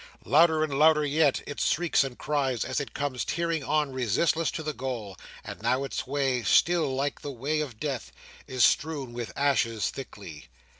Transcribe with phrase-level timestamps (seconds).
[0.25, 4.63] Louder and louder yet, it shrieks and cries as it comes tearing on resistless to
[4.63, 8.11] the goal: and now its way, still like the way of Death,
[8.47, 10.47] is strewn with ashes thickly.